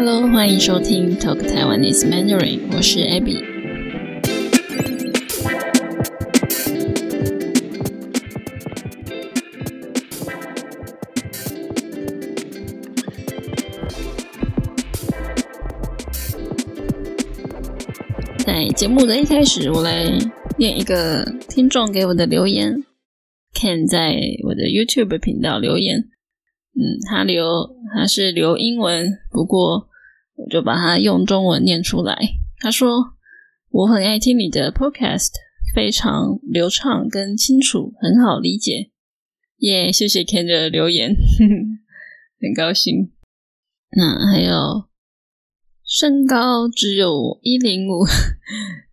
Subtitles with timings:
[0.00, 3.42] Hello，欢迎收听 Talk Taiwanese Mandarin，我是 Abby。
[18.46, 20.04] 在节目的一开始，我来
[20.56, 22.84] 念一个听众给我的留言。
[23.52, 25.98] Ken 在我的 YouTube 频道留言，
[26.76, 29.87] 嗯，他留他是留英文，不过
[30.38, 32.16] 我就把它用中文念出来。
[32.60, 33.14] 他说
[33.70, 35.32] ：“我很爱听你的 Podcast，
[35.74, 38.90] 非常流畅跟清楚，很好理解。”
[39.58, 41.14] 耶，谢谢 Ken 的留言，
[42.40, 43.12] 很高兴。
[43.90, 44.88] 那还有
[45.84, 48.04] 身高只有一零五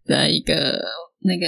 [0.05, 0.82] 的一个
[1.20, 1.46] 那个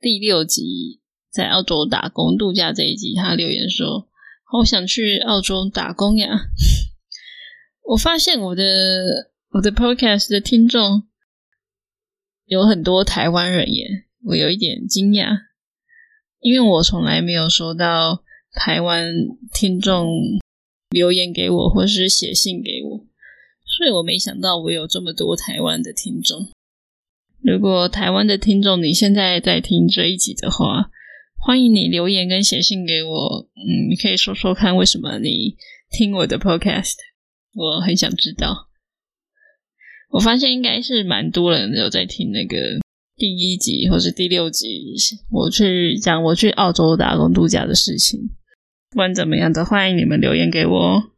[0.00, 0.98] 第六集。
[1.30, 4.08] 在澳洲打工度假这一集，他留言说
[4.50, 6.28] ：“好想去澳洲打工呀！”
[7.82, 8.64] 我发现我的
[9.50, 11.08] 我的 podcast 的听众
[12.44, 15.36] 有很多台湾人耶，我有一点惊讶，
[16.40, 19.12] 因为我从来没有收到台湾
[19.52, 20.08] 听众
[20.90, 23.06] 留言给我，或是写信给我，
[23.66, 26.48] 所以我没想到我有这么多台湾的听众。
[27.42, 30.90] 如果台湾的听众你现在在听这一集的话，
[31.38, 35.56] 欢迎你留言跟写信给我，嗯，你可以说说看为什么你
[35.90, 36.96] 听我的 podcast，
[37.54, 38.68] 我很想知道。
[40.10, 42.56] 我发现应该是蛮多人有在听那个
[43.16, 44.94] 第一集或是第六集，
[45.30, 48.30] 我去讲我去澳洲打工度假的事情。
[48.90, 51.12] 不管怎么样的，欢迎你们留言给我。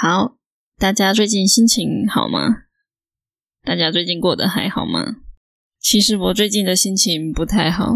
[0.00, 0.36] 好，
[0.78, 2.64] 大家最近心情好吗？
[3.62, 5.16] 大家最近过得还好吗？
[5.78, 7.92] 其实我最近的心情不太好。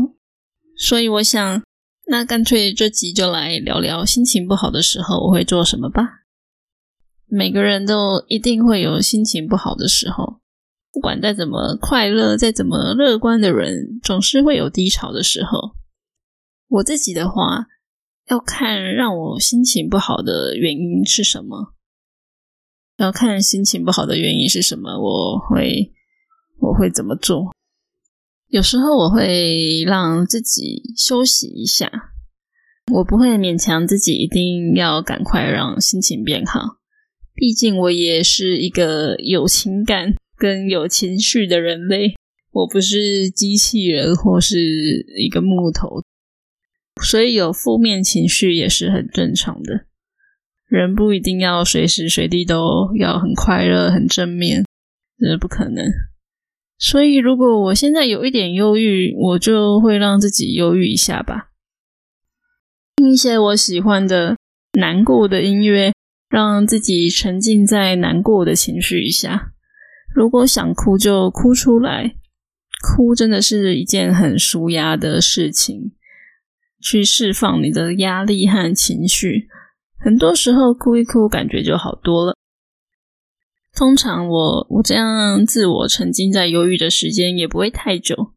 [0.76, 1.62] 所以我想，
[2.08, 6.24] 那干脆这集就来聊聊心情不好的时候我会做什么吧。
[7.30, 10.40] 每个人都一定会有心情不好的时候，
[10.92, 15.76] 不管再怎么快乐、再怎么乐观的人，总是会有低潮的时候。
[16.68, 17.66] 我自己的话，
[18.28, 21.74] 要看让我心情不好的原因是什么，
[22.96, 25.92] 要看心情不好的原因是什么，我会
[26.58, 27.54] 我会怎么做。
[28.48, 32.10] 有时候我会让自己休息一下，
[32.92, 36.79] 我不会勉强自己一定要赶快让心情变好。
[37.40, 42.14] 毕竟我也是一个有情感跟有情绪的人类，
[42.52, 44.58] 我不是机器人或是
[45.16, 46.02] 一个木头，
[47.00, 49.86] 所以有负面情绪也是很正常的。
[50.68, 54.62] 人不一定要随时随地都要很快乐、很正面，
[55.18, 55.86] 这不可能。
[56.78, 61.48] 所以，如果我现在有一点忧郁，我就会让自己忧郁一下吧，
[62.96, 64.36] 听一些我喜欢的
[64.78, 65.94] 难过的音乐，
[66.30, 69.52] 让自己沉浸在难过的情绪一下。
[70.14, 72.14] 如果想哭，就哭出来，
[72.82, 75.92] 哭真的是一件很舒压的事情，
[76.80, 79.48] 去释放你的压力和情绪。
[79.98, 82.36] 很多时候，哭一哭，感觉就好多了。
[83.76, 88.32] 通常我我这样自我沉浸在忧郁的时间也不会太久，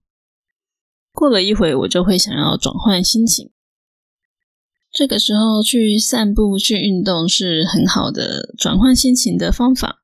[1.12, 3.53] 过了一会我就会想要转换心情。
[4.94, 10.04] 这个时候去散步、去运动是很好的转换心情的方法。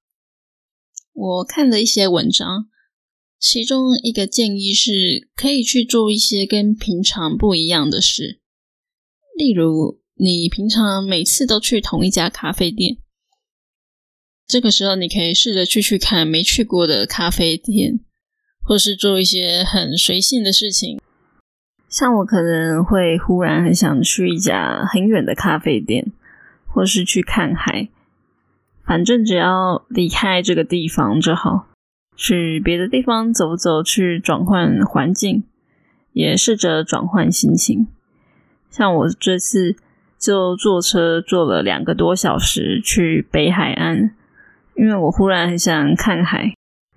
[1.14, 2.66] 我看了一些文章，
[3.40, 8.40] 其中一个建议是可以去做一些跟平常不一样的事，
[9.38, 12.98] 例如你平常每次都去同一家咖啡店。
[14.48, 18.00] 这个时候，你可以试着去去看没去过的咖啡店，
[18.64, 20.99] 或是做一些很随性的事情。
[21.90, 26.12] 像我可能会忽然很想去一家很远的咖啡店，
[26.68, 27.90] 或是去看海。
[28.86, 31.68] 反正只要离开这个地方就好，
[32.16, 35.44] 去别的地方走走，去转换环境，
[36.14, 37.88] 也试着转换心情。
[38.70, 39.76] 像我这次
[40.18, 44.12] 就坐车坐了两个多小时去北海岸。
[44.76, 46.54] 因为我忽然很想看海，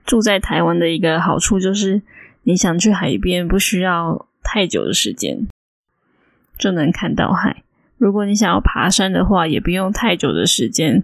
[0.06, 2.00] 住在台湾的一个好处就是，
[2.44, 5.47] 你想去海边不需要太久的时间
[6.59, 7.62] 就能看到海。
[7.99, 11.03] 如果你想要爬山的话，也不用太久的时间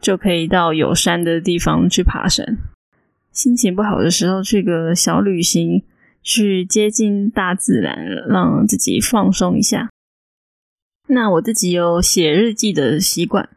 [0.00, 2.58] 就可以到有山的地方去爬山。
[3.32, 5.82] 心情不好的时候，去个小旅行，
[6.22, 9.90] 去接近大自然，让自己放松一下。
[11.08, 13.48] 那我自己有写日记的习惯。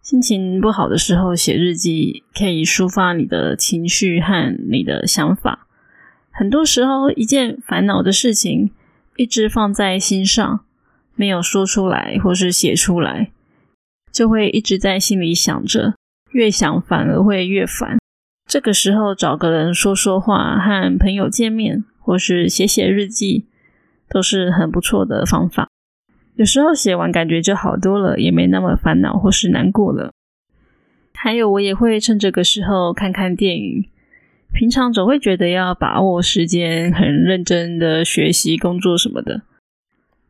[0.00, 5.67] 心情不好的时候写日记，可以抒发你的情绪和你的想法。
[6.38, 8.70] 很多时候，一件烦恼的事情
[9.16, 10.60] 一直放在心上，
[11.16, 13.32] 没有说出来或是写出来，
[14.12, 15.94] 就会一直在心里想着，
[16.30, 17.98] 越想反而会越烦。
[18.46, 23.46] 这个时候找个人说说话，和朋友见面，或是写写日记，
[24.08, 25.68] 都是很不错的方法。
[26.36, 30.12] 有时候写完感觉就好多了，也没那么烦恼或是难过了。
[31.14, 33.88] 还有，我也会趁这个时候看看电影。
[34.54, 39.42] 平常总会觉得要把握时间，很认真的学习、工作什么的。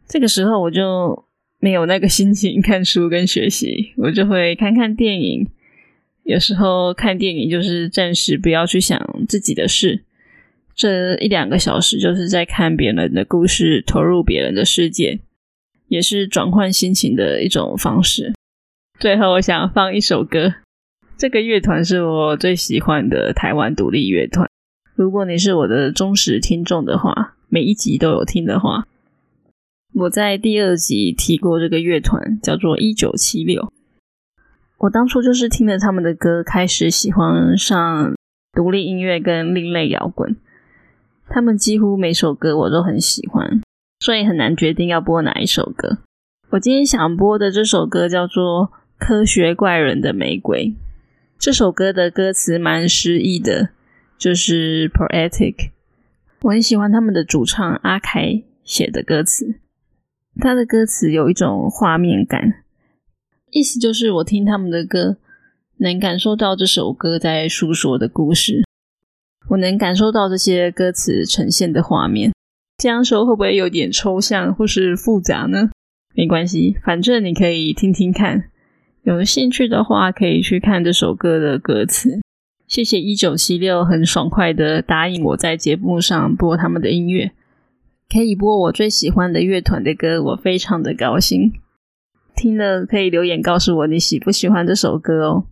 [0.07, 1.25] 这个时候我就
[1.61, 5.49] 没有那个心情看书跟学习，我就会看看电影。
[6.25, 10.05] 有时候看电影就是暂时不要去想自己的事，
[10.75, 15.21] 这一两个小时就是在看别人的故事，投入别人的世界，
[15.89, 18.35] 也是转换心情的一种方式。
[19.01, 20.53] 最后，我想放一首歌，
[21.19, 24.49] 这个乐团是我最喜欢的台湾独立乐团。
[24.95, 28.87] 如果你是我的忠实听众的话，每一集都有听的话，
[29.95, 33.73] 我在第二集提过这个乐团，叫做一九七六。
[34.79, 38.15] 我当初就是听了他们的歌，开始喜欢上
[38.53, 40.37] 独立音乐跟另类摇滚。
[41.29, 43.61] 他们几乎每首歌我都很喜欢，
[43.99, 45.99] 所以很难决定要播哪一首歌。
[46.51, 48.67] 我今天想播的这首歌叫做
[49.05, 50.67] 《科学怪人的玫瑰》。
[51.39, 53.69] 这首歌的歌词蛮诗意的，
[54.19, 55.71] 就是 poetic。
[56.41, 59.55] 我很喜欢他们的主唱阿凯写的歌词，
[60.41, 62.65] 他的歌词有一种画面感。
[63.53, 65.17] 意思就是，我听他们的歌，
[65.77, 68.65] 能感受到这首歌在诉说的故事。
[69.51, 72.33] 我能感受到这些歌词呈现的画面。
[72.77, 75.71] 这样说会不会有点抽象或是复杂呢？
[76.15, 78.51] 没关系，反正你可以听听看。
[79.03, 82.21] 有兴趣的话，可以去看这首歌的歌词。
[82.67, 87.33] 谢谢一九七六，很爽快的答应我在节目上播他们的音乐，
[88.13, 91.53] 可以播我最喜欢的乐团的歌，我非常的高兴。
[92.37, 95.45] 听了可以留言告诉我你喜不喜欢这首歌哦，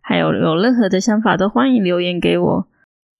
[0.00, 2.66] 还有有任何的想法都欢迎留言给我。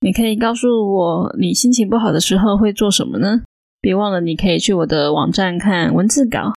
[0.01, 3.43] 你可以告诉我你心情不好的时候会做什么呢？
[3.81, 6.53] 别忘了你可以去我的网站看文字稿，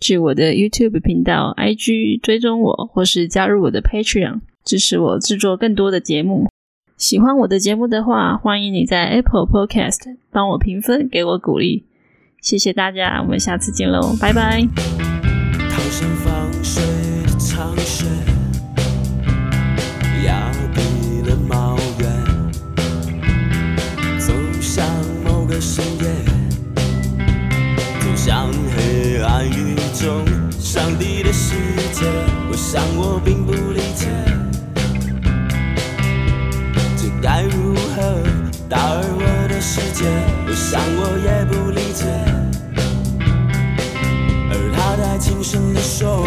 [0.00, 6.50] 去我的 YouTube 频道、IG 追踪我，或是加入我的 Patreon 支持我制作更多的节目。
[6.96, 11.84] 喜欢我的节目的话，欢迎你在 Apple Podcast 帮我评分，给我鼓励。
[12.40, 14.66] 谢谢大家，我们下次见喽，拜拜。
[16.24, 16.82] 放水
[17.24, 18.06] 的长靴，
[29.96, 30.24] 暗宇宙，
[30.60, 31.54] 上帝的世
[31.92, 32.04] 界。
[32.50, 34.08] 我想我并不理解，
[36.96, 38.22] 这该如何
[38.68, 40.04] 打扰我的世界？
[40.46, 42.04] 我想我也不理解。
[44.50, 46.26] 而他在轻声地说，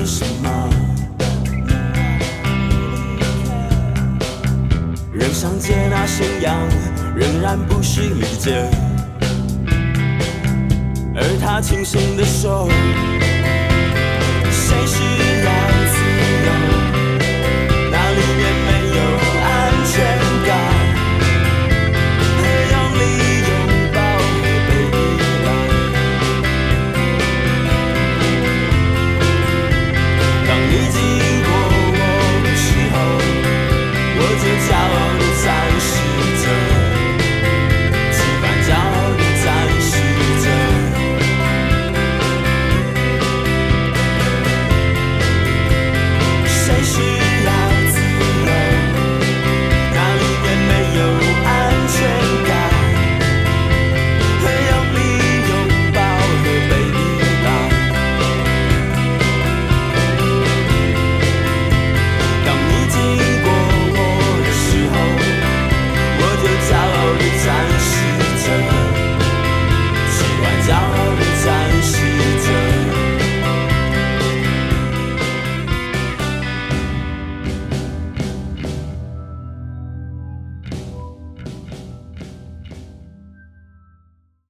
[0.00, 0.48] 是什么？
[5.12, 6.56] 仍想接纳信仰，
[7.14, 8.66] 仍然不是理解。
[11.14, 12.66] 而他轻声地说：
[14.50, 15.69] 谁是？